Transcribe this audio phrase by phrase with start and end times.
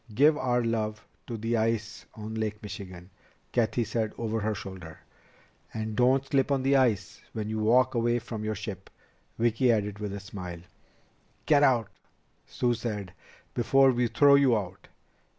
[0.15, 3.11] "Give our love to the ice on Lake Michigan,"
[3.51, 4.99] Cathy said over her shoulder.
[5.75, 8.89] "And don't slip on the ice when you walk away from your ship,"
[9.37, 10.61] Vicki added with a smile.
[11.45, 11.89] "Get out,"
[12.47, 13.13] Sue said,
[13.53, 14.87] "before we throw you out.